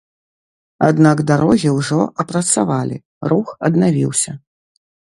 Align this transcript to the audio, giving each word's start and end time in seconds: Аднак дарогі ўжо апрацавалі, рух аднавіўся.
Аднак 0.87 1.17
дарогі 1.33 1.75
ўжо 1.77 2.01
апрацавалі, 2.25 2.97
рух 3.35 3.47
аднавіўся. 3.71 4.31